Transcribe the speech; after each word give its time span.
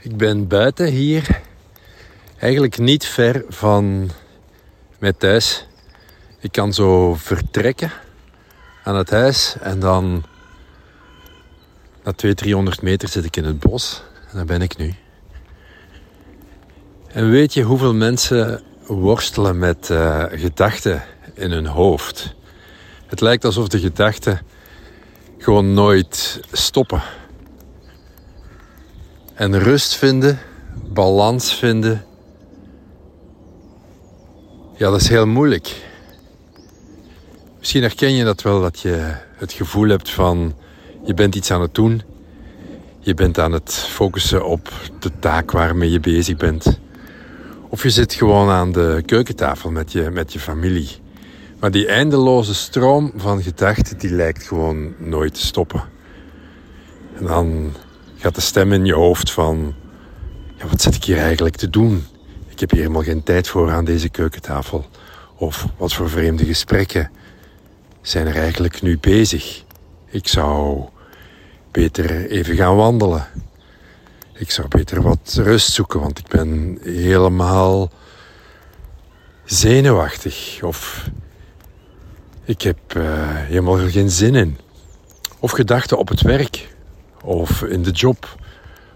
Ik 0.00 0.16
ben 0.16 0.46
buiten 0.46 0.86
hier, 0.86 1.40
eigenlijk 2.38 2.78
niet 2.78 3.06
ver 3.06 3.44
van 3.48 4.10
mijn 4.98 5.16
thuis. 5.16 5.66
Ik 6.40 6.52
kan 6.52 6.72
zo 6.72 7.14
vertrekken 7.14 7.92
aan 8.84 8.96
het 8.96 9.10
huis 9.10 9.56
en 9.60 9.80
dan 9.80 10.24
na 12.04 12.12
200, 12.12 12.36
300 12.36 12.82
meter 12.82 13.08
zit 13.08 13.24
ik 13.24 13.36
in 13.36 13.44
het 13.44 13.58
bos 13.58 14.02
en 14.30 14.36
daar 14.36 14.44
ben 14.44 14.62
ik 14.62 14.76
nu. 14.76 14.94
En 17.06 17.30
weet 17.30 17.54
je 17.54 17.62
hoeveel 17.62 17.94
mensen 17.94 18.62
worstelen 18.86 19.58
met 19.58 19.88
uh, 19.90 20.24
gedachten 20.30 21.02
in 21.34 21.50
hun 21.50 21.66
hoofd? 21.66 22.34
Het 23.06 23.20
lijkt 23.20 23.44
alsof 23.44 23.68
de 23.68 23.80
gedachten 23.80 24.40
gewoon 25.38 25.74
nooit 25.74 26.40
stoppen. 26.52 27.02
En 29.38 29.58
rust 29.58 29.94
vinden, 29.94 30.38
balans 30.92 31.54
vinden, 31.54 32.04
ja, 34.76 34.90
dat 34.90 35.00
is 35.00 35.08
heel 35.08 35.26
moeilijk. 35.26 35.76
Misschien 37.58 37.82
herken 37.82 38.12
je 38.12 38.24
dat 38.24 38.42
wel, 38.42 38.60
dat 38.60 38.80
je 38.80 39.14
het 39.36 39.52
gevoel 39.52 39.88
hebt 39.88 40.10
van 40.10 40.54
je 41.04 41.14
bent 41.14 41.34
iets 41.34 41.50
aan 41.50 41.60
het 41.60 41.74
doen. 41.74 42.02
Je 43.00 43.14
bent 43.14 43.38
aan 43.38 43.52
het 43.52 43.74
focussen 43.74 44.46
op 44.46 44.72
de 44.98 45.10
taak 45.18 45.50
waarmee 45.50 45.90
je 45.90 46.00
bezig 46.00 46.36
bent. 46.36 46.80
Of 47.68 47.82
je 47.82 47.90
zit 47.90 48.12
gewoon 48.12 48.48
aan 48.48 48.72
de 48.72 49.02
keukentafel 49.06 49.70
met 49.70 49.92
je, 49.92 50.10
met 50.10 50.32
je 50.32 50.40
familie. 50.40 50.88
Maar 51.60 51.70
die 51.70 51.86
eindeloze 51.86 52.54
stroom 52.54 53.12
van 53.16 53.42
gedachten, 53.42 53.98
die 53.98 54.10
lijkt 54.10 54.42
gewoon 54.42 54.94
nooit 54.98 55.34
te 55.34 55.46
stoppen. 55.46 55.82
En 57.18 57.24
dan 57.26 57.72
gaat 58.18 58.34
de 58.34 58.40
stem 58.40 58.72
in 58.72 58.84
je 58.84 58.94
hoofd 58.94 59.30
van... 59.30 59.74
Ja, 60.56 60.66
wat 60.66 60.82
zit 60.82 60.94
ik 60.94 61.04
hier 61.04 61.18
eigenlijk 61.18 61.56
te 61.56 61.70
doen? 61.70 62.06
Ik 62.48 62.60
heb 62.60 62.70
hier 62.70 62.80
helemaal 62.80 63.02
geen 63.02 63.22
tijd 63.22 63.48
voor 63.48 63.70
aan 63.70 63.84
deze 63.84 64.08
keukentafel. 64.08 64.86
Of 65.36 65.66
wat 65.76 65.92
voor 65.92 66.10
vreemde 66.10 66.44
gesprekken 66.44 67.10
zijn 68.00 68.26
er 68.26 68.36
eigenlijk 68.36 68.82
nu 68.82 68.98
bezig? 68.98 69.64
Ik 70.06 70.28
zou 70.28 70.84
beter 71.70 72.26
even 72.30 72.56
gaan 72.56 72.76
wandelen. 72.76 73.26
Ik 74.34 74.50
zou 74.50 74.68
beter 74.68 75.02
wat 75.02 75.38
rust 75.42 75.72
zoeken, 75.72 76.00
want 76.00 76.18
ik 76.18 76.26
ben 76.26 76.78
helemaal 76.82 77.90
zenuwachtig. 79.44 80.58
Of 80.62 81.10
ik 82.44 82.62
heb 82.62 82.78
uh, 82.96 83.04
helemaal 83.28 83.88
geen 83.88 84.10
zin 84.10 84.34
in. 84.34 84.58
Of 85.38 85.50
gedachten 85.50 85.98
op 85.98 86.08
het 86.08 86.20
werk. 86.20 86.76
Of 87.24 87.62
in 87.62 87.82
de 87.82 87.90
job. 87.90 88.36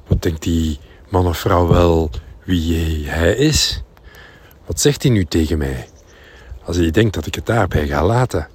Wat 0.07 0.23
denkt 0.23 0.43
die 0.43 0.79
man 1.09 1.27
of 1.27 1.39
vrouw 1.39 1.67
wel 1.67 2.11
wie 2.45 3.09
hij 3.09 3.35
is? 3.35 3.83
Wat 4.67 4.81
zegt 4.81 5.03
hij 5.03 5.13
nu 5.13 5.25
tegen 5.25 5.59
mij? 5.59 5.89
Als 6.65 6.77
hij 6.77 6.91
denkt 6.91 7.15
dat 7.15 7.27
ik 7.27 7.35
het 7.35 7.47
daarbij 7.47 7.87
ga 7.87 8.07
laten. 8.07 8.49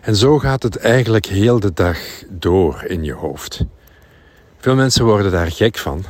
En 0.00 0.16
zo 0.16 0.38
gaat 0.38 0.62
het 0.62 0.76
eigenlijk 0.76 1.26
heel 1.26 1.60
de 1.60 1.72
dag 1.72 1.98
door 2.28 2.84
in 2.84 3.04
je 3.04 3.12
hoofd. 3.12 3.64
Veel 4.58 4.74
mensen 4.74 5.04
worden 5.04 5.32
daar 5.32 5.50
gek 5.50 5.76
van. 5.78 6.04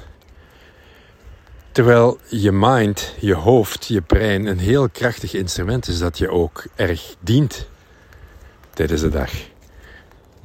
Terwijl 1.72 2.18
je 2.28 2.52
mind, 2.52 3.14
je 3.20 3.34
hoofd, 3.34 3.86
je 3.86 4.00
brein 4.00 4.46
een 4.46 4.58
heel 4.58 4.88
krachtig 4.88 5.34
instrument 5.34 5.88
is 5.88 5.98
dat 5.98 6.18
je 6.18 6.30
ook 6.30 6.66
erg 6.74 7.14
dient 7.20 7.66
tijdens 8.74 9.00
de 9.00 9.08
dag. 9.08 9.30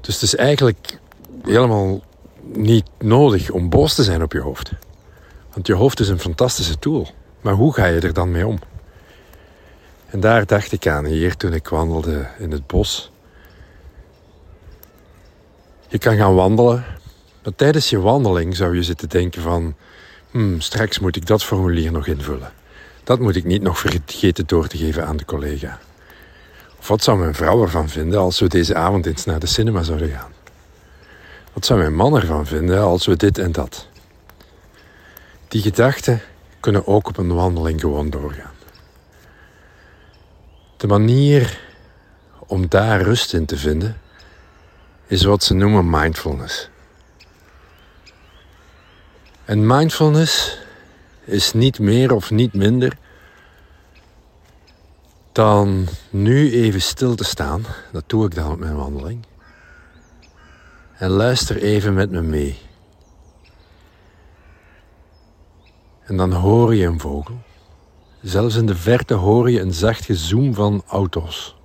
Dus 0.02 0.14
het 0.14 0.24
is 0.24 0.36
eigenlijk 0.36 1.00
helemaal 1.44 2.02
niet 2.44 2.86
nodig 3.00 3.50
om 3.50 3.70
boos 3.70 3.96
te 3.96 4.04
zijn 4.04 4.24
op 4.24 4.32
je 4.32 4.40
hoofd. 4.40 4.72
Want 5.54 5.68
je 5.68 5.74
hoofd 5.74 6.00
is 6.00 6.10
een 6.10 6.20
fantastische 6.20 6.80
tool. 6.80 7.08
Maar 7.42 7.54
hoe 7.54 7.74
ga 7.74 7.86
je 7.86 8.00
er 8.00 8.14
dan 8.14 8.32
mee 8.32 8.48
om? 8.48 8.60
En 10.08 10.20
daar 10.20 10.46
dacht 10.46 10.72
ik 10.72 10.88
aan 10.88 11.06
hier 11.06 11.38
toen 11.38 11.54
ik 11.54 11.68
wandelde 11.68 12.28
in 12.40 12.52
het 12.52 12.68
bos. 12.68 13.12
Je 15.88 15.98
kan 15.98 16.18
gaan 16.18 16.36
wandelen, 16.36 16.86
maar 17.44 17.56
tijdens 17.56 17.90
je 17.90 18.00
wandeling 18.00 18.56
zou 18.56 18.76
je 18.76 18.84
zitten 18.84 19.10
denken 19.10 19.42
van... 19.42 19.76
Hmm, 20.32 20.62
straks 20.62 21.00
moet 21.00 21.16
ik 21.16 21.26
dat 21.26 21.44
formulier 21.44 21.92
nog 21.92 22.08
invullen. 22.08 22.52
Dat 23.04 23.20
moet 23.20 23.36
ik 23.36 23.44
niet 23.44 23.62
nog 23.62 23.80
vergeten 23.80 24.48
door 24.48 24.68
te 24.68 24.78
geven 24.78 25.06
aan 25.06 25.18
de 25.18 25.26
collega. 25.26 25.80
Of 26.80 26.88
wat 26.88 27.04
zou 27.04 27.18
mijn 27.18 27.36
vrouw 27.36 27.62
ervan 27.62 27.90
vinden 27.90 28.20
als 28.20 28.40
we 28.40 28.48
deze 28.48 28.76
avond 28.76 29.06
eens 29.06 29.26
naar 29.26 29.40
de 29.40 29.48
cinema 29.48 29.84
zouden 29.84 30.10
gaan? 30.10 30.32
Wat 31.54 31.66
zou 31.66 31.80
mijn 31.80 31.96
man 31.96 32.16
ervan 32.16 32.46
vinden 32.46 32.82
als 32.82 33.06
we 33.06 33.16
dit 33.16 33.38
en 33.38 33.52
dat? 33.52 33.88
Die 35.48 35.62
gedachten 35.62 36.22
kunnen 36.60 36.88
ook 36.88 37.08
op 37.08 37.18
een 37.18 37.34
wandeling 37.34 37.82
gewoon 37.82 38.10
doorgaan. 38.10 38.54
De 40.78 40.88
manier 40.88 41.60
om 42.40 42.68
daar 42.68 43.02
rust 43.02 43.34
in 43.34 43.46
te 43.46 43.58
vinden 43.58 43.98
is 45.08 45.24
wat 45.24 45.44
ze 45.44 45.54
noemen 45.54 45.90
mindfulness. 45.90 46.70
En 49.46 49.68
mindfulness 49.68 50.58
is 51.24 51.54
niet 51.54 51.80
meer 51.80 52.14
of 52.14 52.32
niet 52.32 52.54
minder 52.54 52.98
dan 55.32 55.88
nu 56.10 56.52
even 56.52 56.82
stil 56.82 57.16
te 57.16 57.24
staan. 57.24 57.66
Dat 57.92 58.04
doe 58.08 58.26
ik 58.26 58.36
dan 58.36 58.52
op 58.52 58.60
mijn 58.60 58.76
wandeling. 58.76 59.26
En 61.02 61.10
luister 61.10 61.58
even 61.58 61.94
met 61.94 62.12
me 62.12 62.22
mee. 62.22 62.58
En 66.04 66.18
dan 66.18 66.32
hoor 66.32 66.76
je 66.76 66.86
een 66.86 67.00
vogel. 67.00 67.42
Zelfs 68.22 68.56
in 68.56 68.66
de 68.66 68.76
verte 68.76 69.14
hoor 69.14 69.52
je 69.52 69.60
een 69.60 69.74
zacht 69.74 70.06
gezoem 70.06 70.54
van 70.54 70.84
auto's. 70.88 71.56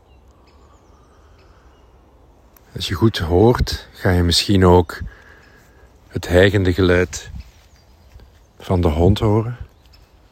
Als 2.75 2.89
je 2.89 2.95
goed 2.95 3.19
hoort, 3.19 3.89
ga 3.93 4.11
je 4.11 4.23
misschien 4.23 4.65
ook 4.65 5.01
het 6.09 6.29
hijgende 6.29 6.73
geluid 6.73 7.31
van 8.59 8.81
de 8.81 8.89
hond 8.89 9.19
horen. 9.19 9.57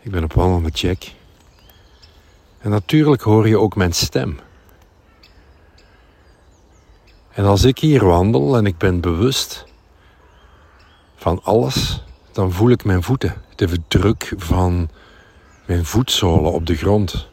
Ik 0.00 0.10
ben 0.10 0.25
op 0.25 0.32
wandel 0.32 0.60
met 0.60 0.81
Jack. 0.81 1.03
En 2.59 2.70
natuurlijk 2.70 3.22
hoor 3.22 3.48
je 3.48 3.59
ook 3.59 3.76
mijn 3.76 3.93
stem. 3.93 4.38
En 7.34 7.45
als 7.45 7.65
ik 7.65 7.78
hier 7.78 8.05
wandel 8.05 8.56
en 8.56 8.67
ik 8.67 8.78
ben 8.78 9.00
bewust 9.00 9.65
van 11.17 11.41
alles, 11.43 12.03
dan 12.33 12.53
voel 12.53 12.71
ik 12.71 12.84
mijn 12.84 13.03
voeten, 13.03 13.43
de 13.55 13.78
druk 13.89 14.33
van 14.37 14.89
mijn 15.67 15.84
voetzolen 15.84 16.53
op 16.53 16.67
de 16.67 16.77
grond. 16.77 17.28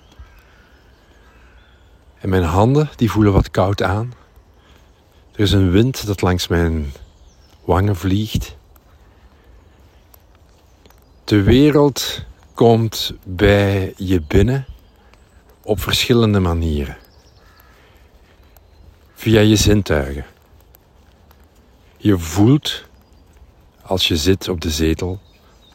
En 2.19 2.29
mijn 2.29 2.43
handen, 2.43 2.89
die 2.95 3.11
voelen 3.11 3.33
wat 3.33 3.51
koud 3.51 3.81
aan. 3.81 4.13
Er 5.31 5.39
is 5.39 5.51
een 5.51 5.71
wind 5.71 6.05
dat 6.05 6.21
langs 6.21 6.47
mijn 6.47 6.93
wangen 7.63 7.95
vliegt. 7.95 8.57
De 11.23 11.43
wereld 11.43 12.25
komt 12.53 13.13
bij 13.23 13.93
je 13.97 14.21
binnen 14.21 14.65
op 15.61 15.79
verschillende 15.79 16.39
manieren. 16.39 16.97
Via 19.21 19.39
je 19.39 19.55
zintuigen. 19.55 20.25
Je 21.97 22.17
voelt 22.17 22.83
als 23.81 24.07
je 24.07 24.17
zit 24.17 24.47
op 24.49 24.61
de 24.61 24.69
zetel, 24.69 25.19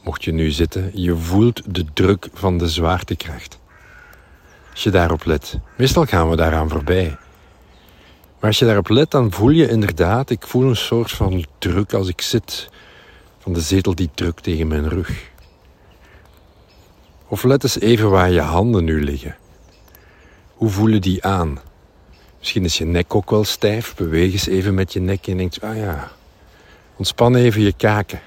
mocht 0.02 0.24
je 0.24 0.32
nu 0.32 0.50
zitten, 0.50 0.90
je 0.94 1.16
voelt 1.16 1.74
de 1.74 1.84
druk 1.92 2.28
van 2.32 2.58
de 2.58 2.68
zwaartekracht. 2.68 3.58
Als 4.70 4.82
je 4.82 4.90
daarop 4.90 5.24
let. 5.24 5.58
Meestal 5.76 6.04
gaan 6.04 6.30
we 6.30 6.36
daaraan 6.36 6.68
voorbij. 6.68 7.16
Maar 8.40 8.50
als 8.50 8.58
je 8.58 8.64
daarop 8.64 8.88
let, 8.88 9.10
dan 9.10 9.32
voel 9.32 9.50
je 9.50 9.68
inderdaad, 9.68 10.30
ik 10.30 10.46
voel 10.46 10.68
een 10.68 10.76
soort 10.76 11.10
van 11.10 11.46
druk 11.58 11.92
als 11.92 12.08
ik 12.08 12.20
zit. 12.20 12.68
Van 13.38 13.52
de 13.52 13.60
zetel 13.60 13.94
die 13.94 14.10
drukt 14.14 14.42
tegen 14.42 14.66
mijn 14.66 14.88
rug. 14.88 15.30
Of 17.28 17.42
let 17.42 17.62
eens 17.62 17.80
even 17.80 18.10
waar 18.10 18.30
je 18.30 18.41
handen 18.41 18.84
nu 18.84 19.04
liggen. 19.04 19.36
Hoe 20.54 20.71
voelen 20.71 21.00
die 21.00 21.24
aan? 21.24 21.59
Misschien 22.47 22.65
is 22.65 22.78
je 22.78 22.84
nek 22.84 23.15
ook 23.15 23.31
wel 23.31 23.45
stijf. 23.45 23.95
Beweeg 23.95 24.33
eens 24.33 24.47
even 24.47 24.75
met 24.75 24.93
je 24.93 25.01
nek 25.01 25.27
en 25.27 25.37
denkt, 25.37 25.60
ah 25.60 25.77
ja, 25.77 26.10
ontspan 26.97 27.34
even 27.34 27.63
je 27.63 27.72
kaken. 27.72 28.21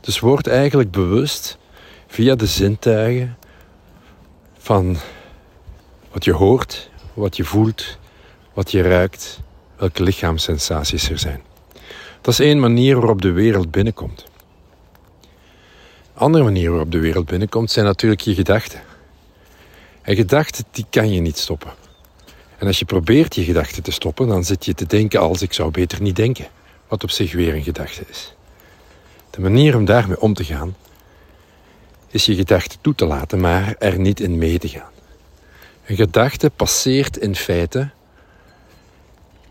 Dus 0.00 0.20
word 0.20 0.46
eigenlijk 0.46 0.90
bewust 0.90 1.58
via 2.06 2.34
de 2.34 2.46
zintuigen 2.46 3.36
van 4.58 4.96
wat 6.12 6.24
je 6.24 6.32
hoort, 6.32 6.90
wat 7.14 7.36
je 7.36 7.44
voelt, 7.44 7.98
wat 8.52 8.70
je 8.70 8.82
ruikt, 8.82 9.40
welke 9.76 10.02
lichaamssensaties 10.02 11.10
er 11.10 11.18
zijn. 11.18 11.42
Dat 12.20 12.32
is 12.32 12.40
één 12.40 12.60
manier 12.60 12.96
waarop 12.96 13.22
de 13.22 13.32
wereld 13.32 13.70
binnenkomt. 13.70 14.24
Andere 16.14 16.44
manier 16.44 16.70
waarop 16.70 16.90
de 16.90 17.00
wereld 17.00 17.26
binnenkomt 17.26 17.70
zijn 17.70 17.86
natuurlijk 17.86 18.20
je 18.20 18.34
gedachten. 18.34 18.80
En 20.02 20.16
gedachten, 20.16 20.64
die 20.70 20.86
kan 20.90 21.12
je 21.12 21.20
niet 21.20 21.38
stoppen. 21.38 21.84
En 22.58 22.66
als 22.66 22.78
je 22.78 22.84
probeert 22.84 23.34
je 23.34 23.44
gedachten 23.44 23.82
te 23.82 23.90
stoppen, 23.90 24.28
dan 24.28 24.44
zit 24.44 24.64
je 24.64 24.74
te 24.74 24.86
denken 24.86 25.20
als 25.20 25.42
ik 25.42 25.52
zou 25.52 25.70
beter 25.70 26.02
niet 26.02 26.16
denken. 26.16 26.46
Wat 26.88 27.02
op 27.02 27.10
zich 27.10 27.32
weer 27.32 27.54
een 27.54 27.62
gedachte 27.62 28.04
is. 28.08 28.34
De 29.30 29.40
manier 29.40 29.76
om 29.76 29.84
daarmee 29.84 30.20
om 30.20 30.34
te 30.34 30.44
gaan 30.44 30.76
is 32.08 32.26
je 32.26 32.34
gedachte 32.34 32.76
toe 32.80 32.94
te 32.94 33.06
laten, 33.06 33.40
maar 33.40 33.74
er 33.78 33.98
niet 33.98 34.20
in 34.20 34.38
mee 34.38 34.58
te 34.58 34.68
gaan. 34.68 34.90
Een 35.86 35.96
gedachte 35.96 36.50
passeert 36.50 37.16
in 37.16 37.36
feite 37.36 37.90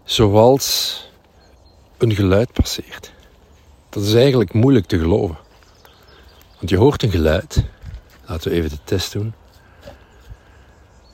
zoals 0.03 0.99
een 1.97 2.15
geluid 2.15 2.51
passeert. 2.53 3.11
Dat 3.89 4.03
is 4.03 4.13
eigenlijk 4.13 4.53
moeilijk 4.53 4.85
te 4.85 4.99
geloven. 4.99 5.37
Want 6.57 6.69
je 6.69 6.77
hoort 6.77 7.03
een 7.03 7.11
geluid. 7.11 7.63
Laten 8.25 8.51
we 8.51 8.57
even 8.57 8.69
de 8.69 8.79
test 8.83 9.11
doen. 9.11 9.33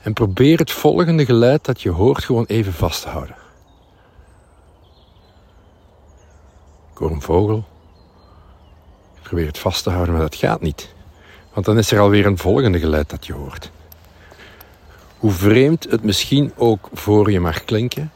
En 0.02 0.12
probeer 0.12 0.58
het 0.58 0.70
volgende 0.70 1.24
geluid 1.24 1.64
dat 1.64 1.82
je 1.82 1.90
hoort 1.90 2.24
gewoon 2.24 2.44
even 2.44 2.72
vast 2.72 3.02
te 3.02 3.08
houden. 3.08 3.36
Ik 6.92 6.98
hoor 6.98 7.10
een 7.10 7.22
vogel. 7.22 7.64
Ik 9.16 9.22
probeer 9.22 9.46
het 9.46 9.58
vast 9.58 9.82
te 9.82 9.90
houden, 9.90 10.12
maar 10.12 10.22
dat 10.22 10.34
gaat 10.34 10.60
niet. 10.60 10.94
Want 11.52 11.66
dan 11.66 11.78
is 11.78 11.90
er 11.90 12.00
alweer 12.00 12.26
een 12.26 12.38
volgende 12.38 12.78
geluid 12.78 13.10
dat 13.10 13.26
je 13.26 13.32
hoort. 13.32 13.70
Hoe 15.18 15.30
vreemd 15.30 15.90
het 15.90 16.02
misschien 16.02 16.52
ook 16.56 16.88
voor 16.92 17.30
je 17.30 17.40
mag 17.40 17.64
klinken, 17.64 18.12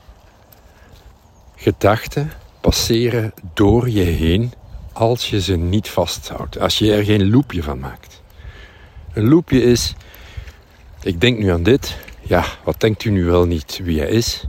gedachten 1.57 2.33
passeren 2.61 3.33
door 3.55 3.89
je 3.89 4.03
heen 4.03 4.53
als 4.93 5.31
je 5.31 5.41
ze 5.41 5.57
niet 5.57 5.89
vasthoudt. 5.89 6.59
Als 6.59 6.79
je 6.79 6.93
er 6.93 7.05
geen 7.05 7.31
loopje 7.31 7.63
van 7.63 7.79
maakt. 7.79 8.23
Een 9.13 9.29
loopje 9.29 9.63
is, 9.63 9.95
ik 11.07 11.21
denk 11.21 11.39
nu 11.39 11.51
aan 11.51 11.63
dit. 11.63 11.97
Ja, 12.21 12.45
wat 12.65 12.81
denkt 12.81 13.05
u 13.05 13.11
nu 13.11 13.25
wel 13.25 13.45
niet 13.45 13.81
wie 13.83 14.01
hij 14.01 14.09
is? 14.09 14.45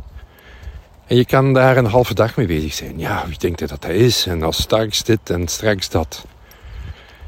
En 1.08 1.16
je 1.16 1.26
kan 1.26 1.54
daar 1.54 1.78
een 1.78 1.86
halve 1.86 2.14
dag 2.14 2.36
mee 2.36 2.48
bezig 2.48 2.74
zijn. 2.74 3.00
Ja, 3.00 3.28
wie 3.28 3.38
denkt 3.38 3.60
hij 3.60 3.68
dat 3.68 3.84
hij 3.84 3.96
is? 3.96 4.26
En 4.26 4.44
als 4.44 4.62
straks 4.62 5.04
dit 5.04 5.30
en 5.30 5.48
straks 5.48 5.90
dat. 5.90 6.26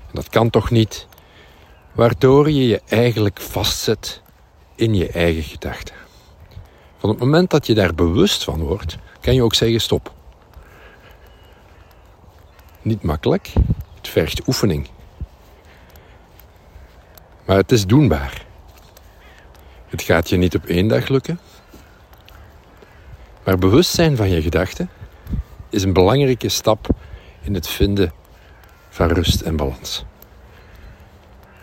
En 0.07 0.13
dat 0.13 0.29
kan 0.29 0.49
toch 0.49 0.71
niet? 0.71 1.07
Waardoor 1.91 2.51
je 2.51 2.67
je 2.67 2.81
eigenlijk 2.87 3.41
vastzet 3.41 4.21
in 4.75 4.95
je 4.95 5.09
eigen 5.09 5.43
gedachten. 5.43 5.95
Van 6.97 7.09
het 7.09 7.19
moment 7.19 7.49
dat 7.49 7.67
je 7.67 7.73
daar 7.73 7.95
bewust 7.95 8.43
van 8.43 8.59
wordt, 8.59 8.97
kan 9.21 9.33
je 9.33 9.43
ook 9.43 9.55
zeggen 9.55 9.81
stop. 9.81 10.13
Niet 12.81 13.03
makkelijk, 13.03 13.53
het 13.95 14.07
vergt 14.07 14.47
oefening. 14.47 14.89
Maar 17.45 17.57
het 17.57 17.71
is 17.71 17.85
doenbaar. 17.85 18.47
Het 19.89 20.01
gaat 20.01 20.29
je 20.29 20.37
niet 20.37 20.55
op 20.55 20.65
één 20.65 20.87
dag 20.87 21.07
lukken. 21.07 21.39
Maar 23.43 23.57
bewustzijn 23.57 24.15
van 24.15 24.29
je 24.29 24.41
gedachten 24.41 24.89
is 25.69 25.83
een 25.83 25.93
belangrijke 25.93 26.49
stap 26.49 26.87
in 27.41 27.53
het 27.53 27.67
vinden 27.67 28.13
van 28.89 29.07
rust 29.07 29.41
en 29.41 29.55
balans. 29.55 30.05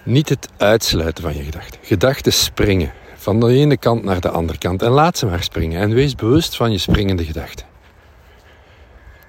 Niet 0.03 0.29
het 0.29 0.49
uitsluiten 0.57 1.23
van 1.23 1.37
je 1.37 1.43
gedachten. 1.43 1.81
Gedachten 1.83 2.33
springen 2.33 2.93
van 3.15 3.41
de 3.41 3.47
ene 3.47 3.77
kant 3.77 4.03
naar 4.03 4.21
de 4.21 4.31
andere 4.31 4.59
kant 4.59 4.83
en 4.83 4.91
laat 4.91 5.19
ze 5.19 5.27
maar 5.27 5.43
springen 5.43 5.81
en 5.81 5.95
wees 5.95 6.15
bewust 6.15 6.57
van 6.57 6.73
je 6.73 6.79
springende 6.79 7.25
gedachten. 7.25 7.67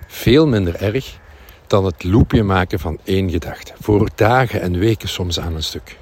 Veel 0.08 0.48
minder 0.48 0.76
erg 0.76 1.20
dan 1.68 1.86
het 1.86 2.04
loopje 2.04 2.44
maken 2.44 2.80
van 2.80 3.00
één 3.04 3.30
gedachte, 3.30 3.74
voor 3.80 4.10
dagen 4.16 4.62
en 4.62 4.80
weken 4.80 5.10
soms 5.10 5.40
aan 5.40 5.56
een 5.56 5.64
stuk. 5.64 5.98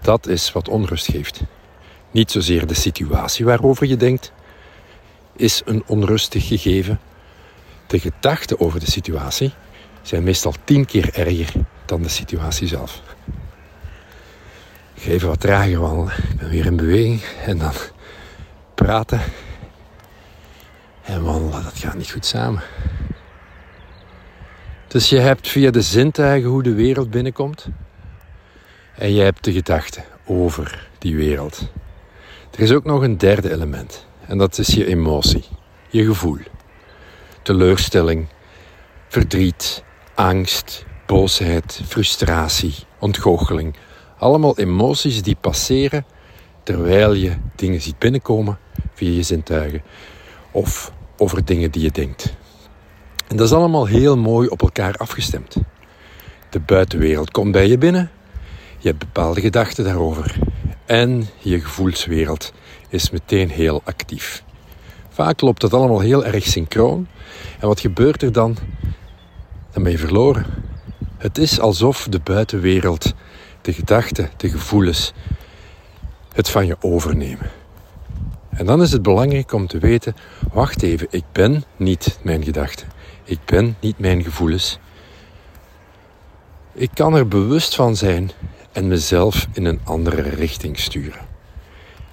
Dat 0.00 0.26
is 0.26 0.52
wat 0.52 0.68
onrust 0.68 1.10
geeft. 1.10 1.42
Niet 2.14 2.30
zozeer 2.30 2.66
de 2.66 2.74
situatie 2.74 3.44
waarover 3.44 3.86
je 3.86 3.96
denkt, 3.96 4.32
is 5.36 5.62
een 5.64 5.82
onrustig 5.86 6.46
gegeven. 6.46 7.00
De 7.86 7.98
gedachten 7.98 8.60
over 8.60 8.80
de 8.80 8.90
situatie 8.90 9.52
zijn 10.02 10.22
meestal 10.22 10.54
tien 10.64 10.84
keer 10.84 11.14
erger 11.14 11.52
dan 11.84 12.02
de 12.02 12.08
situatie 12.08 12.66
zelf. 12.66 13.02
Ik 14.94 15.06
even 15.06 15.28
wat 15.28 15.40
trager 15.40 15.80
wandelen. 15.80 16.12
Ik 16.30 16.36
ben 16.36 16.50
weer 16.50 16.66
in 16.66 16.76
beweging 16.76 17.22
en 17.46 17.58
dan 17.58 17.72
praten 18.74 19.20
en 21.02 21.22
wandelen. 21.22 21.62
Dat 21.62 21.78
gaat 21.78 21.96
niet 21.96 22.10
goed 22.10 22.26
samen. 22.26 22.62
Dus 24.88 25.08
je 25.08 25.18
hebt 25.18 25.48
via 25.48 25.70
de 25.70 25.82
zintuigen 25.82 26.50
hoe 26.50 26.62
de 26.62 26.74
wereld 26.74 27.10
binnenkomt. 27.10 27.68
En 28.94 29.12
je 29.12 29.22
hebt 29.22 29.44
de 29.44 29.52
gedachten 29.52 30.04
over 30.24 30.88
die 30.98 31.16
wereld. 31.16 31.72
Er 32.54 32.60
is 32.60 32.72
ook 32.72 32.84
nog 32.84 33.02
een 33.02 33.18
derde 33.18 33.52
element. 33.52 34.06
En 34.26 34.38
dat 34.38 34.58
is 34.58 34.66
je 34.68 34.86
emotie, 34.86 35.44
je 35.88 36.04
gevoel. 36.04 36.38
Teleurstelling, 37.42 38.26
verdriet, 39.08 39.84
angst, 40.14 40.84
boosheid, 41.06 41.80
frustratie, 41.86 42.74
ontgoocheling. 42.98 43.76
Allemaal 44.18 44.58
emoties 44.58 45.22
die 45.22 45.36
passeren 45.40 46.04
terwijl 46.62 47.12
je 47.12 47.32
dingen 47.56 47.80
ziet 47.80 47.98
binnenkomen 47.98 48.58
via 48.92 49.10
je 49.10 49.22
zintuigen 49.22 49.82
of 50.50 50.92
over 51.16 51.44
dingen 51.44 51.70
die 51.70 51.82
je 51.82 51.90
denkt. 51.90 52.34
En 53.28 53.36
dat 53.36 53.46
is 53.46 53.52
allemaal 53.52 53.86
heel 53.86 54.16
mooi 54.16 54.48
op 54.48 54.62
elkaar 54.62 54.96
afgestemd. 54.96 55.56
De 56.50 56.60
buitenwereld 56.60 57.30
komt 57.30 57.52
bij 57.52 57.68
je 57.68 57.78
binnen, 57.78 58.10
je 58.78 58.88
hebt 58.88 58.98
bepaalde 58.98 59.40
gedachten 59.40 59.84
daarover 59.84 60.43
en 60.86 61.28
je 61.38 61.60
gevoelswereld 61.60 62.52
is 62.88 63.10
meteen 63.10 63.50
heel 63.50 63.80
actief. 63.84 64.44
Vaak 65.08 65.40
loopt 65.40 65.60
dat 65.60 65.74
allemaal 65.74 66.00
heel 66.00 66.24
erg 66.24 66.44
synchroon 66.44 67.06
en 67.60 67.66
wat 67.66 67.80
gebeurt 67.80 68.22
er 68.22 68.32
dan? 68.32 68.56
Dan 69.72 69.82
ben 69.82 69.92
je 69.92 69.98
verloren. 69.98 70.46
Het 71.18 71.38
is 71.38 71.60
alsof 71.60 72.06
de 72.10 72.20
buitenwereld, 72.20 73.14
de 73.60 73.72
gedachten, 73.72 74.30
de 74.36 74.48
gevoelens, 74.48 75.12
het 76.32 76.48
van 76.48 76.66
je 76.66 76.76
overnemen. 76.80 77.50
En 78.50 78.66
dan 78.66 78.82
is 78.82 78.92
het 78.92 79.02
belangrijk 79.02 79.52
om 79.52 79.66
te 79.66 79.78
weten: 79.78 80.16
wacht 80.52 80.82
even, 80.82 81.06
ik 81.10 81.24
ben 81.32 81.64
niet 81.76 82.18
mijn 82.22 82.44
gedachten. 82.44 82.88
Ik 83.24 83.38
ben 83.44 83.76
niet 83.80 83.98
mijn 83.98 84.22
gevoelens. 84.22 84.78
Ik 86.72 86.90
kan 86.94 87.14
er 87.14 87.28
bewust 87.28 87.74
van 87.74 87.96
zijn 87.96 88.30
en 88.74 88.88
mezelf 88.88 89.46
in 89.52 89.64
een 89.64 89.80
andere 89.84 90.22
richting 90.22 90.78
sturen. 90.78 91.20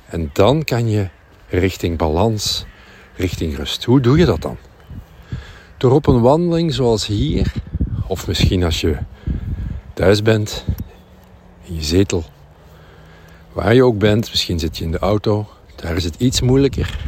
En 0.05 0.29
dan 0.33 0.63
kan 0.63 0.89
je 0.89 1.07
richting 1.47 1.97
balans, 1.97 2.65
richting 3.15 3.55
rust. 3.55 3.83
Hoe 3.83 3.99
doe 3.99 4.17
je 4.17 4.25
dat 4.25 4.41
dan? 4.41 4.57
Door 5.77 5.91
op 5.91 6.07
een 6.07 6.21
wandeling 6.21 6.73
zoals 6.73 7.07
hier, 7.07 7.53
of 8.07 8.27
misschien 8.27 8.63
als 8.63 8.81
je 8.81 8.97
thuis 9.93 10.21
bent, 10.21 10.65
in 11.63 11.75
je 11.75 11.83
zetel, 11.83 12.23
waar 13.53 13.73
je 13.73 13.83
ook 13.83 13.97
bent, 13.97 14.29
misschien 14.29 14.59
zit 14.59 14.77
je 14.77 14.83
in 14.83 14.91
de 14.91 14.99
auto, 14.99 15.49
daar 15.75 15.95
is 15.95 16.03
het 16.03 16.15
iets 16.17 16.41
moeilijker 16.41 16.99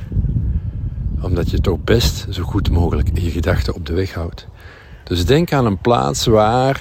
omdat 1.24 1.50
je 1.50 1.60
toch 1.60 1.84
best 1.84 2.26
zo 2.30 2.44
goed 2.44 2.70
mogelijk 2.70 3.10
je 3.20 3.32
gedachten 3.32 3.74
op 3.74 3.86
de 3.86 3.94
weg 3.94 4.14
houdt. 4.14 4.48
Dus 5.04 5.26
denk 5.26 5.52
aan 5.52 5.66
een 5.66 5.78
plaats 5.78 6.26
waar 6.26 6.80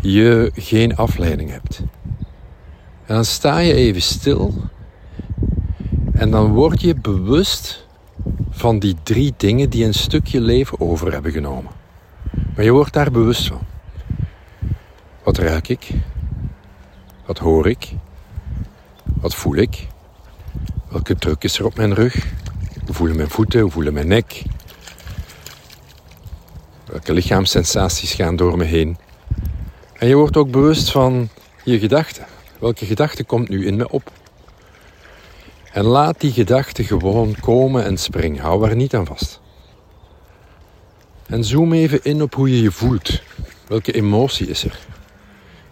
je 0.00 0.50
geen 0.54 0.96
afleiding 0.96 1.50
hebt. 1.50 1.82
En 3.06 3.14
dan 3.14 3.24
sta 3.24 3.58
je 3.58 3.74
even 3.74 4.02
stil 4.02 4.54
en 6.12 6.30
dan 6.30 6.52
word 6.52 6.80
je 6.80 6.94
bewust 6.94 7.86
van 8.50 8.78
die 8.78 8.96
drie 9.02 9.34
dingen 9.36 9.70
die 9.70 9.84
een 9.84 9.94
stukje 9.94 10.40
leven 10.40 10.80
over 10.80 11.12
hebben 11.12 11.32
genomen. 11.32 11.72
Maar 12.54 12.64
je 12.64 12.72
wordt 12.72 12.92
daar 12.92 13.10
bewust 13.10 13.46
van. 13.46 13.60
Wat 15.22 15.38
ruik 15.38 15.68
ik? 15.68 15.90
Wat 17.26 17.38
hoor 17.38 17.68
ik? 17.68 17.92
Wat 19.20 19.34
voel 19.34 19.56
ik? 19.56 19.86
Welke 20.88 21.14
druk 21.14 21.44
is 21.44 21.58
er 21.58 21.64
op 21.64 21.76
mijn 21.76 21.94
rug? 21.94 22.32
Hoe 22.84 22.94
voelen 22.94 23.16
mijn 23.16 23.30
voeten? 23.30 23.60
Hoe 23.60 23.70
voelen 23.70 23.92
mijn 23.92 24.08
nek? 24.08 24.42
Welke 26.86 27.12
lichaamssensaties 27.12 28.12
gaan 28.12 28.36
door 28.36 28.56
me 28.56 28.64
heen? 28.64 28.96
En 29.92 30.08
je 30.08 30.14
wordt 30.14 30.36
ook 30.36 30.50
bewust 30.50 30.90
van 30.90 31.28
je 31.64 31.78
gedachten. 31.78 32.26
Welke 32.64 32.86
gedachte 32.86 33.24
komt 33.24 33.48
nu 33.48 33.66
in 33.66 33.76
me 33.76 33.88
op? 33.88 34.12
En 35.72 35.84
laat 35.84 36.20
die 36.20 36.32
gedachten 36.32 36.84
gewoon 36.84 37.36
komen 37.40 37.84
en 37.84 37.96
springen. 37.96 38.42
Hou 38.42 38.68
er 38.68 38.76
niet 38.76 38.94
aan 38.94 39.06
vast. 39.06 39.40
En 41.26 41.44
zoom 41.44 41.72
even 41.72 42.04
in 42.04 42.22
op 42.22 42.34
hoe 42.34 42.50
je 42.50 42.62
je 42.62 42.70
voelt. 42.70 43.22
Welke 43.66 43.92
emotie 43.92 44.46
is 44.46 44.64
er? 44.64 44.78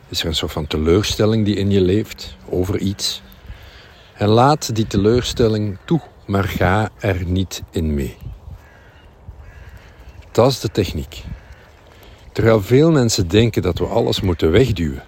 Is 0.08 0.20
er 0.20 0.26
een 0.26 0.34
soort 0.34 0.52
van 0.52 0.66
teleurstelling 0.66 1.44
die 1.44 1.56
in 1.56 1.70
je 1.70 1.80
leeft 1.80 2.37
over 2.49 2.78
iets? 2.78 3.22
En 4.14 4.28
laat 4.28 4.75
die 4.75 4.87
teleurstelling 4.87 5.78
toe 5.84 6.00
maar 6.26 6.44
ga 6.44 6.90
er 6.99 7.25
niet 7.25 7.62
in 7.70 7.94
mee. 7.94 8.16
Dat 10.30 10.50
is 10.50 10.61
de 10.61 10.70
techniek. 10.70 11.22
Terwijl 12.32 12.62
veel 12.62 12.90
mensen 12.90 13.28
denken 13.28 13.62
dat 13.62 13.78
we 13.78 13.87
alles 13.87 14.20
moeten 14.20 14.50
wegduwen 14.50 15.02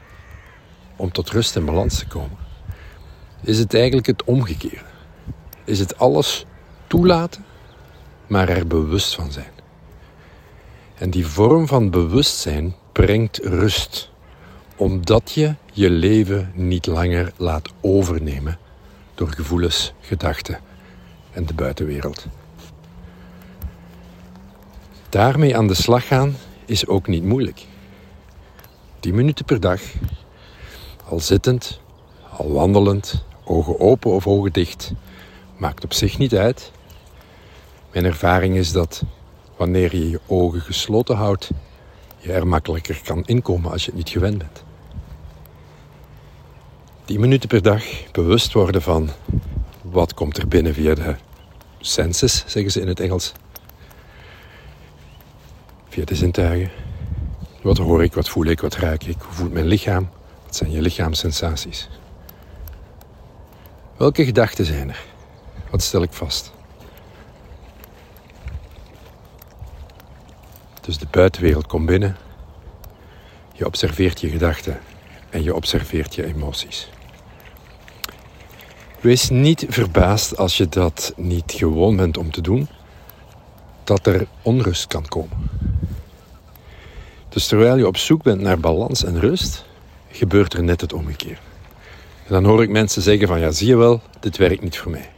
om 0.97 1.13
tot 1.13 1.31
rust 1.31 1.57
en 1.57 1.65
balans 1.65 1.99
te 1.99 2.07
komen, 2.07 2.37
is 3.41 3.59
het 3.59 3.75
eigenlijk 3.75 4.07
het 4.07 4.25
omgekeerde. 4.25 4.85
Is 5.65 5.79
het 5.79 5.99
alles 5.99 6.45
toelaten, 6.87 7.45
maar 8.27 8.49
er 8.49 8.67
bewust 8.67 9.15
van 9.15 9.33
zijn. 9.33 9.53
En 10.95 11.11
die 11.11 11.27
vorm 11.27 11.67
van 11.67 11.91
bewustzijn 11.91 12.75
brengt 12.93 13.39
rust, 13.43 14.11
omdat 14.77 15.33
je 15.33 15.55
je 15.73 15.91
leven 15.91 16.53
niet 16.55 16.87
langer 16.87 17.33
laat 17.37 17.73
overnemen 17.81 18.59
door 19.15 19.29
gevoelens, 19.29 19.93
gedachten 20.01 20.61
en 21.33 21.47
de 21.47 21.55
buitenwereld. 21.55 22.27
Daarmee 25.09 25.57
aan 25.57 25.67
de 25.67 25.75
slag 25.75 26.07
gaan 26.07 26.37
is 26.65 26.87
ook 26.87 27.07
niet 27.07 27.25
moeilijk. 27.25 27.67
10 29.01 29.15
minuten 29.15 29.45
per 29.45 29.61
dag, 29.61 29.81
al 31.09 31.21
zittend, 31.21 31.81
al 32.31 32.53
wandelend, 32.53 33.25
ogen 33.45 33.81
open 33.81 34.11
of 34.11 34.27
ogen 34.27 34.53
dicht, 34.53 34.93
maakt 35.57 35.85
op 35.85 35.93
zich 35.93 36.19
niet 36.19 36.35
uit. 36.35 36.73
Mijn 37.93 38.05
ervaring 38.05 38.57
is 38.57 38.73
dat 38.73 39.03
wanneer 39.57 39.97
je 39.97 40.11
je 40.11 40.21
ogen 40.27 40.61
gesloten 40.61 41.17
houdt, 41.17 41.51
je 42.19 42.33
er 42.33 42.47
makkelijker 42.47 43.01
kan 43.05 43.25
inkomen 43.25 43.71
als 43.71 43.85
je 43.85 43.91
het 43.91 43.99
niet 43.99 44.09
gewend 44.09 44.39
bent. 44.39 44.65
10 47.05 47.21
minuten 47.21 47.49
per 47.49 47.63
dag 47.63 47.85
bewust 48.13 48.53
worden 48.53 48.83
van 48.83 49.11
wat 49.83 50.15
komt 50.15 50.39
er 50.39 50.49
binnen 50.49 50.75
via 50.75 50.95
de 50.95 51.17
senses, 51.81 52.45
zeggen 52.47 52.73
ze 52.73 52.81
in 52.81 52.89
het 52.89 53.01
Engels. 53.01 53.33
Via 55.89 56.05
de 56.05 56.15
zintuigen. 56.15 56.71
Wat 57.63 57.79
hoor 57.79 58.03
ik, 58.03 58.15
wat 58.15 58.29
voel 58.29 58.45
ik, 58.45 58.61
wat 58.61 58.77
ruik 58.77 59.05
ik, 59.05 59.17
hoe 59.21 59.33
voelt 59.33 59.53
mijn 59.53 59.67
lichaam? 59.67 60.09
Zijn 60.55 60.71
je 60.71 60.81
lichaamssensaties? 60.81 61.89
Welke 63.97 64.25
gedachten 64.25 64.65
zijn 64.65 64.89
er? 64.89 65.05
Wat 65.71 65.83
stel 65.83 66.03
ik 66.03 66.13
vast? 66.13 66.53
Dus 70.81 70.99
de 70.99 71.07
buitenwereld 71.11 71.67
komt 71.67 71.87
binnen. 71.87 72.17
Je 73.53 73.67
observeert 73.67 74.21
je 74.21 74.29
gedachten 74.29 74.81
en 75.31 75.43
je 75.43 75.55
observeert 75.55 76.15
je 76.15 76.25
emoties. 76.25 76.91
Wees 79.01 79.31
niet 79.31 79.67
verbaasd 79.69 80.37
als 80.37 80.57
je 80.57 80.69
dat 80.69 81.13
niet 81.17 81.53
gewoon 81.53 81.97
bent 81.97 82.17
om 82.17 82.31
te 82.31 82.41
doen, 82.41 82.69
dat 83.85 84.07
er 84.07 84.27
onrust 84.43 84.87
kan 84.87 85.09
komen. 85.09 85.51
Dus 87.29 87.47
terwijl 87.47 87.77
je 87.77 87.87
op 87.87 87.97
zoek 87.97 88.23
bent 88.23 88.41
naar 88.41 88.61
balans 88.61 89.05
en 89.05 89.21
rust, 89.21 89.65
gebeurt 90.15 90.55
er 90.55 90.63
net 90.63 90.81
het 90.81 90.93
omgekeerde. 90.93 91.41
En 92.27 92.33
dan 92.33 92.45
hoor 92.45 92.63
ik 92.63 92.69
mensen 92.69 93.03
zeggen 93.03 93.29
van 93.29 93.41
ja, 93.41 93.51
zie 93.51 93.67
je 93.67 93.77
wel, 93.77 94.03
dit 94.21 94.37
werkt 94.37 94.63
niet 94.63 94.79
voor 94.79 94.91
mij. 94.91 95.11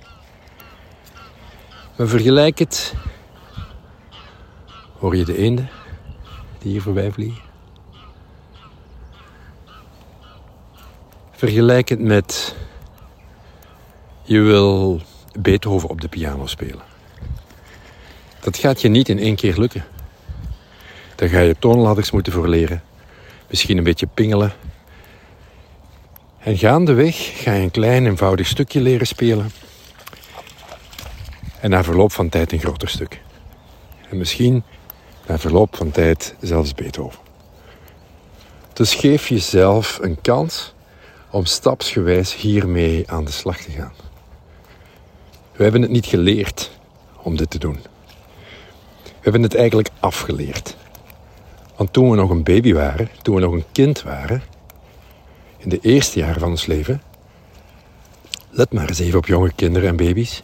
Maar 1.97 2.07
vergelijk 2.07 2.59
het. 2.59 2.95
Hoor 4.99 5.17
je 5.17 5.25
de 5.25 5.37
eenden 5.37 5.69
die 6.59 6.71
hier 6.71 6.83
voorbij 6.83 7.13
vliegen? 7.13 7.43
Vergelijk 11.31 11.89
het 11.89 12.01
met 12.01 12.55
je 14.23 14.41
wil 14.41 15.01
Beethoven 15.39 15.89
op 15.89 16.01
de 16.01 16.09
piano 16.09 16.47
spelen. 16.47 16.83
Dat 18.41 18.57
gaat 18.57 18.81
je 18.81 18.89
niet 18.89 19.09
in 19.09 19.19
één 19.19 19.37
keer 19.37 19.59
lukken. 19.59 19.85
Daar 21.15 21.29
ga 21.29 21.41
je 21.41 21.57
toonladders 21.59 22.11
moeten 22.11 22.33
voor 22.33 22.49
leren. 22.49 22.83
Misschien 23.49 23.79
een 23.79 23.85
beetje 23.85 24.09
pingelen. 24.15 24.53
En 26.47 26.59
gaandeweg 26.59 27.43
ga 27.43 27.53
je 27.53 27.63
een 27.63 27.71
klein 27.71 28.07
eenvoudig 28.07 28.47
stukje 28.47 28.81
leren 28.81 29.07
spelen. 29.07 29.51
En 31.61 31.71
na 31.71 31.85
verloop 31.85 32.13
van 32.13 32.29
tijd 32.29 32.53
een 32.53 32.59
groter 32.59 32.89
stuk. 32.89 33.23
En 34.11 34.19
misschien 34.19 34.63
na 35.27 35.39
verloop 35.39 35.77
van 35.77 35.91
tijd 35.91 36.35
zelfs 36.41 36.75
Beethoven. 36.75 37.19
Dus 38.73 38.95
geef 38.95 39.29
jezelf 39.29 39.99
een 40.03 40.21
kans 40.21 40.75
om 41.31 41.45
stapsgewijs 41.45 42.35
hiermee 42.35 43.11
aan 43.11 43.25
de 43.25 43.31
slag 43.31 43.59
te 43.59 43.71
gaan. 43.71 43.93
We 45.53 45.63
hebben 45.63 45.83
het 45.83 45.91
niet 45.91 46.07
geleerd 46.07 46.71
om 47.23 47.37
dit 47.37 47.51
te 47.51 47.59
doen. 47.59 47.79
We 49.03 49.21
hebben 49.21 49.43
het 49.43 49.55
eigenlijk 49.55 49.91
afgeleerd. 50.01 50.77
Want 51.77 51.93
toen 51.93 52.11
we 52.11 52.17
nog 52.17 52.31
een 52.31 52.45
baby 52.45 52.73
waren, 52.73 53.11
toen 53.23 53.35
we 53.35 53.41
nog 53.41 53.53
een 53.53 53.65
kind 53.73 54.03
waren, 54.03 54.43
in 55.59 55.69
de 55.69 55.79
eerste 55.81 56.19
jaren 56.19 56.41
van 56.41 56.51
ons 56.51 56.67
leven, 56.67 57.03
let 58.51 58.73
maar 58.73 58.89
eens 58.89 58.99
even 58.99 59.19
op 59.19 59.27
jonge 59.27 59.53
kinderen 59.53 59.89
en 59.89 59.97
baby's, 59.97 60.43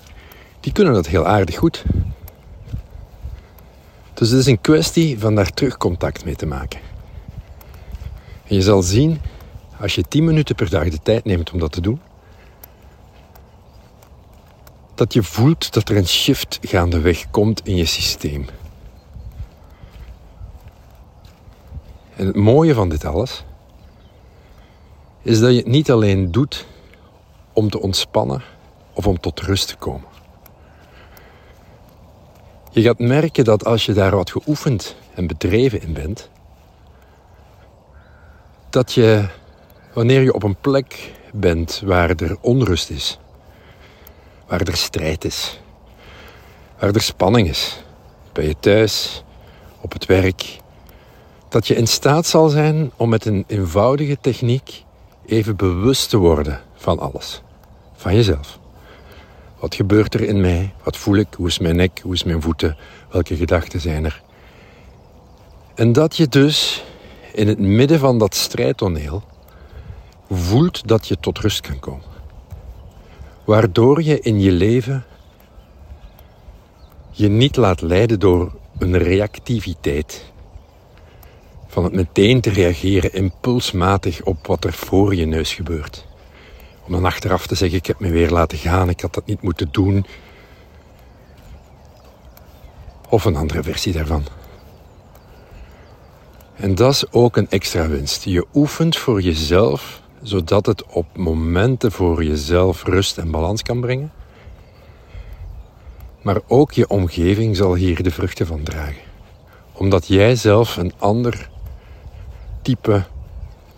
die 0.60 0.72
kunnen 0.72 0.94
dat 0.94 1.06
heel 1.06 1.26
aardig 1.26 1.56
goed. 1.56 1.84
Dus 4.14 4.30
het 4.30 4.40
is 4.40 4.46
een 4.46 4.60
kwestie 4.60 5.18
van 5.18 5.34
daar 5.34 5.50
terug 5.50 5.76
contact 5.76 6.24
mee 6.24 6.36
te 6.36 6.46
maken. 6.46 6.80
En 8.46 8.54
je 8.54 8.62
zal 8.62 8.82
zien, 8.82 9.20
als 9.80 9.94
je 9.94 10.02
10 10.02 10.24
minuten 10.24 10.54
per 10.54 10.70
dag 10.70 10.88
de 10.88 11.02
tijd 11.02 11.24
neemt 11.24 11.50
om 11.50 11.58
dat 11.58 11.72
te 11.72 11.80
doen, 11.80 12.00
dat 14.94 15.12
je 15.12 15.22
voelt 15.22 15.72
dat 15.72 15.88
er 15.88 15.96
een 15.96 16.08
shift 16.08 16.58
gaandeweg 16.62 17.30
komt 17.30 17.66
in 17.66 17.76
je 17.76 17.84
systeem. 17.84 18.46
En 22.16 22.26
het 22.26 22.36
mooie 22.36 22.74
van 22.74 22.88
dit 22.88 23.04
alles 23.04 23.44
is 25.22 25.40
dat 25.40 25.50
je 25.50 25.56
het 25.56 25.66
niet 25.66 25.90
alleen 25.90 26.32
doet 26.32 26.66
om 27.52 27.70
te 27.70 27.80
ontspannen 27.80 28.42
of 28.92 29.06
om 29.06 29.20
tot 29.20 29.40
rust 29.40 29.68
te 29.68 29.76
komen. 29.76 30.08
Je 32.70 32.82
gaat 32.82 32.98
merken 32.98 33.44
dat 33.44 33.64
als 33.64 33.86
je 33.86 33.92
daar 33.92 34.16
wat 34.16 34.30
geoefend 34.30 34.96
en 35.14 35.26
bedreven 35.26 35.82
in 35.82 35.92
bent, 35.92 36.30
dat 38.70 38.92
je 38.92 39.28
wanneer 39.92 40.22
je 40.22 40.34
op 40.34 40.42
een 40.42 40.56
plek 40.60 41.12
bent 41.32 41.82
waar 41.84 42.10
er 42.10 42.36
onrust 42.40 42.90
is, 42.90 43.18
waar 44.46 44.60
er 44.60 44.76
strijd 44.76 45.24
is, 45.24 45.60
waar 46.78 46.94
er 46.94 47.00
spanning 47.00 47.48
is, 47.48 47.82
bij 48.32 48.46
je 48.46 48.56
thuis, 48.60 49.24
op 49.80 49.92
het 49.92 50.06
werk, 50.06 50.58
dat 51.48 51.66
je 51.66 51.74
in 51.74 51.86
staat 51.86 52.26
zal 52.26 52.48
zijn 52.48 52.90
om 52.96 53.08
met 53.08 53.24
een 53.24 53.44
eenvoudige 53.46 54.16
techniek 54.20 54.84
even 55.26 55.56
bewust 55.56 56.10
te 56.10 56.16
worden 56.16 56.60
van 56.74 56.98
alles, 56.98 57.42
van 57.94 58.14
jezelf. 58.14 58.58
Wat 59.58 59.74
gebeurt 59.74 60.14
er 60.14 60.22
in 60.22 60.40
mij? 60.40 60.74
Wat 60.82 60.96
voel 60.96 61.16
ik? 61.16 61.26
Hoe 61.36 61.46
is 61.46 61.58
mijn 61.58 61.76
nek? 61.76 62.00
Hoe 62.02 62.14
is 62.14 62.24
mijn 62.24 62.42
voeten? 62.42 62.76
Welke 63.10 63.36
gedachten 63.36 63.80
zijn 63.80 64.04
er? 64.04 64.22
En 65.74 65.92
dat 65.92 66.16
je 66.16 66.28
dus 66.28 66.84
in 67.32 67.48
het 67.48 67.58
midden 67.58 67.98
van 67.98 68.18
dat 68.18 68.34
strijdtoneel 68.34 69.22
voelt 70.30 70.88
dat 70.88 71.08
je 71.08 71.16
tot 71.20 71.38
rust 71.38 71.60
kan 71.60 71.78
komen. 71.78 72.10
Waardoor 73.44 74.02
je 74.02 74.20
in 74.20 74.40
je 74.40 74.52
leven 74.52 75.04
je 77.10 77.28
niet 77.28 77.56
laat 77.56 77.80
leiden 77.80 78.18
door 78.18 78.52
een 78.78 78.98
reactiviteit. 78.98 80.31
Van 81.72 81.84
het 81.84 81.92
meteen 81.92 82.40
te 82.40 82.50
reageren 82.50 83.12
impulsmatig 83.12 84.22
op 84.22 84.46
wat 84.46 84.64
er 84.64 84.72
voor 84.72 85.14
je 85.14 85.26
neus 85.26 85.54
gebeurt. 85.54 86.06
Om 86.86 86.92
dan 86.92 87.04
achteraf 87.04 87.46
te 87.46 87.54
zeggen, 87.54 87.78
ik 87.78 87.86
heb 87.86 88.00
me 88.00 88.10
weer 88.10 88.30
laten 88.30 88.58
gaan, 88.58 88.88
ik 88.88 89.00
had 89.00 89.14
dat 89.14 89.26
niet 89.26 89.42
moeten 89.42 89.68
doen. 89.70 90.06
Of 93.08 93.24
een 93.24 93.36
andere 93.36 93.62
versie 93.62 93.92
daarvan. 93.92 94.24
En 96.56 96.74
dat 96.74 96.92
is 96.92 97.12
ook 97.12 97.36
een 97.36 97.50
extra 97.50 97.88
winst. 97.88 98.24
Je 98.24 98.46
oefent 98.54 98.96
voor 98.96 99.20
jezelf, 99.20 100.02
zodat 100.22 100.66
het 100.66 100.86
op 100.86 101.16
momenten 101.16 101.92
voor 101.92 102.24
jezelf 102.24 102.84
rust 102.84 103.18
en 103.18 103.30
balans 103.30 103.62
kan 103.62 103.80
brengen. 103.80 104.12
Maar 106.22 106.40
ook 106.46 106.72
je 106.72 106.88
omgeving 106.88 107.56
zal 107.56 107.74
hier 107.74 108.02
de 108.02 108.10
vruchten 108.10 108.46
van 108.46 108.62
dragen. 108.62 109.02
Omdat 109.72 110.06
jij 110.06 110.36
zelf 110.36 110.76
een 110.76 110.92
ander 110.98 111.50
type 112.62 113.04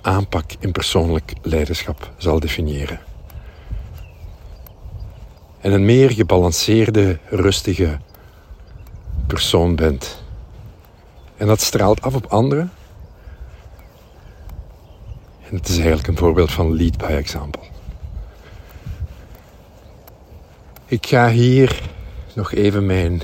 aanpak 0.01 0.53
in 0.59 0.73
persoonlijk 0.73 1.33
leiderschap 1.43 2.11
zal 2.17 2.41
definiëren. 2.41 3.01
En 5.61 5.73
een 5.73 5.85
meer 5.85 6.11
gebalanceerde, 6.11 7.19
rustige 7.29 7.99
persoon 9.27 9.77
bent. 9.77 10.23
En 11.37 11.47
dat 11.47 11.61
straalt 11.61 12.03
af 12.03 12.15
op 12.15 12.27
anderen. 12.27 12.73
En 15.49 15.57
het 15.57 15.69
is 15.69 15.77
eigenlijk 15.77 16.09
een 16.09 16.17
voorbeeld 16.17 16.53
van 16.53 16.77
lead 16.77 16.97
by 16.97 17.05
example. 17.05 17.63
Ik 20.87 21.07
ga 21.07 21.29
hier 21.29 21.81
nog 22.35 22.53
even 22.53 22.87
mijn 22.87 23.23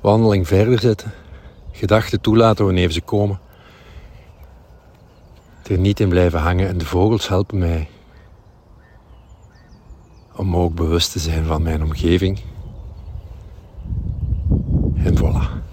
wandeling 0.00 0.46
verder 0.46 0.80
zetten. 0.80 1.12
Gedachten 1.72 2.20
toelaten 2.20 2.64
wanneer 2.64 2.90
ze 2.90 3.00
komen 3.00 3.38
er 5.68 5.78
niet 5.78 6.00
in 6.00 6.08
blijven 6.08 6.40
hangen. 6.40 6.68
En 6.68 6.78
de 6.78 6.86
vogels 6.86 7.28
helpen 7.28 7.58
mij 7.58 7.88
om 10.36 10.56
ook 10.56 10.74
bewust 10.74 11.12
te 11.12 11.18
zijn 11.18 11.44
van 11.44 11.62
mijn 11.62 11.82
omgeving. 11.82 12.40
En 14.94 15.18
voilà. 15.18 15.63